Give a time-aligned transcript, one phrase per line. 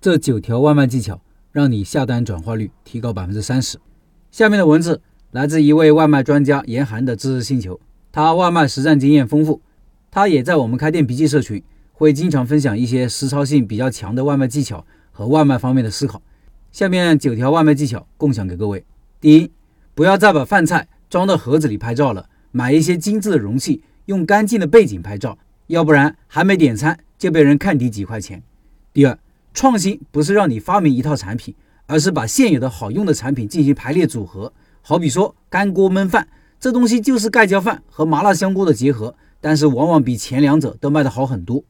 [0.00, 1.20] 这九条外卖技巧，
[1.52, 3.78] 让你下单转化率提高百分之三十。
[4.30, 7.78] 下面的文字来自一位外卖专家严寒的知识星球，
[8.10, 9.60] 他外卖实战经验丰富，
[10.10, 16.22] 他也在我们开店笔记社群会经常分享一些实操性比较强的外卖技巧和外卖方面的思考。
[16.72, 18.82] 下面九条外卖技巧共享给各位：
[19.20, 19.52] 第一，
[19.94, 25.36] 不要再把饭菜装到盒子里拍照了，买一些精致的容器，用干净的背景拍照，
[25.66, 28.42] 要不然还没点餐就被人看低几块钱。
[28.94, 29.18] 第二，
[29.52, 31.54] 创新不是让你发明一套产品，
[31.86, 34.52] 而是把现有的好用的产品进行排列组合。
[34.82, 36.26] 好比说干锅焖饭，
[36.58, 41.62] 这东西就是盖浇饭和麻辣香锅的结合，但是往往比前两者都卖得好很多。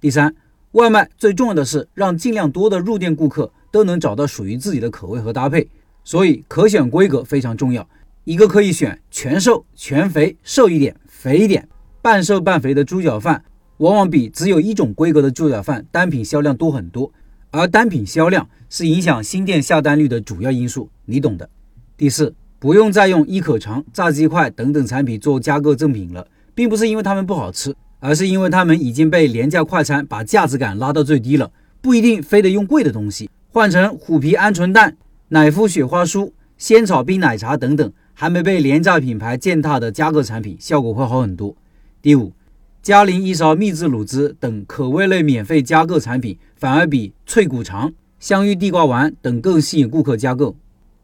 [0.00, 0.34] 第三，
[0.72, 5.68] 外卖最重要的是让尽量多的入店顾客都能找到属于自己的口味和搭配，
[6.04, 7.88] 所以可选规格非常重要。
[8.24, 11.66] 一个可以选全瘦、全肥、瘦一点、肥一点、
[12.02, 13.42] 半瘦半肥的猪脚饭，
[13.78, 17.10] 往往比只有一种规格的猪脚饭单品销量多很多。
[17.50, 21.48] 而单品销量是影响新店下单率的主要因素，你懂的。
[21.96, 31.50] 第四，不用再用一口肠、炸鸡块等等产品做加购赠品了，并不是因为它们不好吃，而是因为它们已经被廉价快餐把价值感拉到最低了。
[31.80, 34.96] 不一定非得用贵的东西，换成虎皮鹌鹑蛋、
[35.28, 41.56] 奶芙雪花酥、仙草冰奶茶等等还没被廉价品牌践踏的加购产品，效果会好很多。
[42.02, 42.32] 第五。
[42.80, 50.56] 嘉陵一勺秘制卤汁等口味类免费加购产品，反而比脆骨肠、香芋地瓜丸等更吸引顾客加购。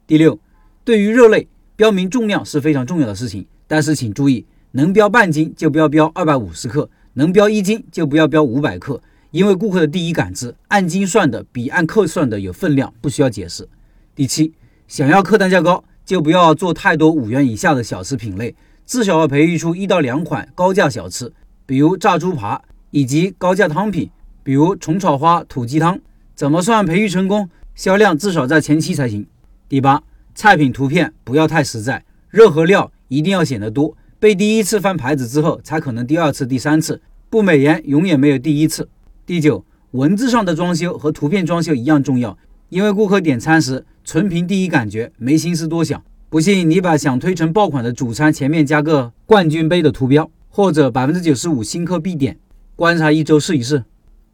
[0.05, 0.37] 第六，
[0.83, 13.65] 对于肉类，标明重量是非常重要的事情，但是请注意，能标半斤就不要标二百五十克，能标一斤就不要标五百克，因为顾客的第一感知，按斤算的比按克算的有分量，不需要解释。
[14.13, 14.53] 第七，
[14.89, 18.53] 想要客单价高，就不要做太多五元以下的小吃品类，
[18.85, 21.31] 至少要培育出一到两款高价小吃。
[21.65, 22.61] 比如炸猪扒
[22.91, 24.09] 以及高价汤品，
[24.45, 25.99] 比如虫草花土鸡汤，
[26.35, 27.49] 怎么算培育成功？
[27.73, 29.25] 销量至少在前期才行。
[29.67, 30.03] 第八，
[30.35, 37.01] 菜品图片不要太实在，肉和料一定要显得多，被第一次翻牌子之后，才可能第二次、第三次。
[37.27, 38.87] 不美颜永远没有第一次。
[39.25, 42.37] 第九，文字上的装修和图片装修一样重要，
[42.69, 45.99] 因为顾客点餐时纯凭第一感觉，没心思多想。
[46.29, 50.29] 不信你把想推成爆款的主餐前面加个冠军杯的图标。
[50.49, 52.37] 或者百分之九十五新客必点，
[52.77, 53.83] 观察一周试一试。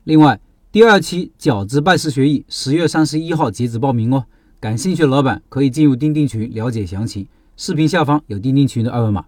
[0.04, 0.40] 另外，
[0.72, 4.26] 第二期饺子拜师学艺十月三十一号截止报名哦，
[4.60, 9.26] 感兴趣的老板可以进入钉钉群了解详情，视频下方有钉钉群的二维码。